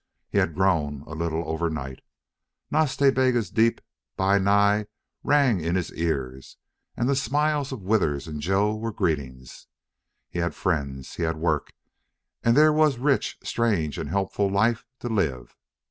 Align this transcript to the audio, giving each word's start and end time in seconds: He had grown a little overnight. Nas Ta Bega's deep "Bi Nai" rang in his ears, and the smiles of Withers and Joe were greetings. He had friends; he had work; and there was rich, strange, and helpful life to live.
He 0.31 0.39
had 0.39 0.55
grown 0.55 1.01
a 1.03 1.11
little 1.13 1.47
overnight. 1.47 2.01
Nas 2.71 2.97
Ta 2.97 3.11
Bega's 3.11 3.51
deep 3.51 3.79
"Bi 4.17 4.39
Nai" 4.39 4.85
rang 5.23 5.59
in 5.59 5.75
his 5.75 5.93
ears, 5.93 6.57
and 6.97 7.07
the 7.07 7.15
smiles 7.15 7.71
of 7.71 7.83
Withers 7.83 8.27
and 8.27 8.41
Joe 8.41 8.75
were 8.75 8.91
greetings. 8.91 9.67
He 10.27 10.39
had 10.39 10.55
friends; 10.55 11.17
he 11.17 11.21
had 11.21 11.37
work; 11.37 11.71
and 12.43 12.57
there 12.57 12.73
was 12.73 12.97
rich, 12.97 13.37
strange, 13.43 13.99
and 13.99 14.09
helpful 14.09 14.49
life 14.49 14.85
to 15.01 15.07
live. 15.07 15.55